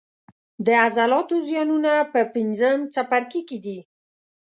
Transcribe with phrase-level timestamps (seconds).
[0.65, 3.79] د عضلاتو زیانونه په پنځم څپرکي کې دي.